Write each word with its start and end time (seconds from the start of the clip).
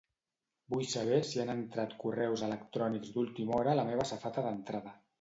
Vull 0.73 0.87
saber 0.93 1.19
si 1.33 1.43
han 1.43 1.53
entrat 1.55 1.95
correus 2.05 2.45
electrònics 2.49 3.15
d'última 3.19 3.59
hora 3.63 3.75
a 3.77 3.81
la 3.85 3.89
meva 3.95 4.11
safata 4.15 4.51
d'entrada. 4.51 5.01